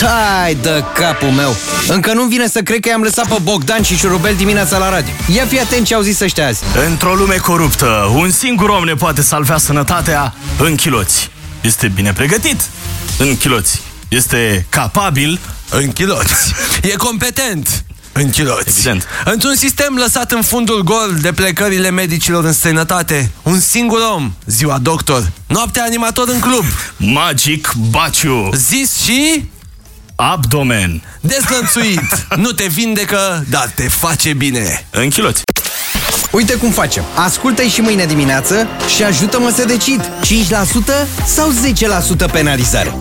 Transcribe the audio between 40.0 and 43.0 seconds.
5% sau 10% penalizare?